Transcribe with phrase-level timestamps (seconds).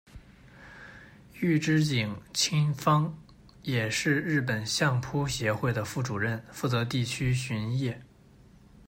[1.41, 3.15] 玉之井亲方
[3.61, 8.01] 也是日本相扑协会的副主任，负责地区巡业。